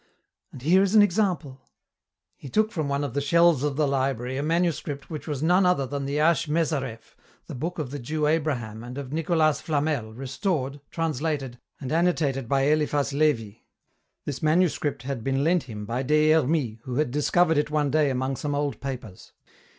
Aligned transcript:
And 0.51 0.63
here 0.63 0.81
is 0.81 0.95
an 0.95 1.03
example." 1.03 1.61
He 2.35 2.49
took 2.49 2.71
from 2.71 2.89
one 2.89 3.03
of 3.03 3.13
the 3.13 3.21
shelves 3.21 3.61
of 3.61 3.75
the 3.75 3.87
library 3.87 4.35
a 4.35 4.41
manuscript 4.41 5.11
which 5.11 5.27
was 5.27 5.43
none 5.43 5.63
other 5.63 5.85
than 5.85 6.05
the 6.05 6.19
Asch 6.19 6.47
Mezareph, 6.47 7.15
the 7.45 7.53
book 7.53 7.77
of 7.77 7.91
the 7.91 7.99
Jew 7.99 8.25
Abraham 8.25 8.83
and 8.83 8.97
of 8.97 9.13
Nicolas 9.13 9.61
Flamel, 9.61 10.11
restored, 10.15 10.81
translated, 10.89 11.59
and 11.79 11.91
annotated 11.91 12.49
by 12.49 12.63
Eliphas 12.63 13.13
Levi. 13.13 13.59
This 14.25 14.41
manuscript 14.41 15.03
had 15.03 15.23
been 15.23 15.43
lent 15.43 15.65
him 15.65 15.85
by 15.85 16.01
Des 16.01 16.31
Hermies, 16.31 16.79
who 16.85 16.95
had 16.95 17.11
discovered 17.11 17.59
it 17.59 17.69
one 17.69 17.91
day 17.91 18.09
among 18.09 18.37
some 18.37 18.55
old 18.55 18.81
papers. 18.81 19.33